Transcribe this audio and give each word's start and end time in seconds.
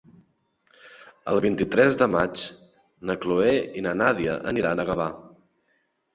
El 1.33 1.41
vint-i-tres 1.45 1.97
de 1.99 2.07
maig 2.13 2.47
na 3.11 3.17
Chloé 3.27 3.53
i 3.83 3.85
na 3.89 3.95
Nàdia 4.01 4.41
aniran 4.55 4.85
a 4.87 4.89
Gavà. 4.91 5.11